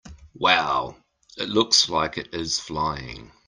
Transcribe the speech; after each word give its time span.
Wow! 0.33 0.95
It 1.37 1.47
looks 1.47 1.87
like 1.87 2.17
it 2.17 2.33
is 2.33 2.59
flying! 2.59 3.33